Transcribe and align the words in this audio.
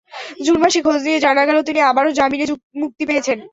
June 0.45 0.57
মাসে 0.63 0.79
খোঁজ 0.85 0.99
নিয়ে 1.05 1.23
জানা 1.25 1.43
গেল, 1.47 1.57
তিনি 1.67 1.79
আবারও 1.81 2.11
জামিনে 2.19 2.45
মুক্তি 2.81 3.03
পেয়েছেন। 3.09 3.37